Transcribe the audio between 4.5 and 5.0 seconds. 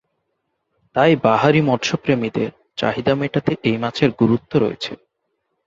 রয়েছে।